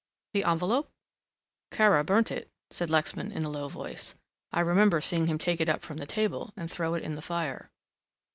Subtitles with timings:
[0.33, 0.89] The envelope!"
[1.69, 4.15] "Kara burnt it," said Lexman in a low voice,
[4.51, 7.21] "I remember seeing him take it up from the table and throw it in the
[7.21, 7.69] fire."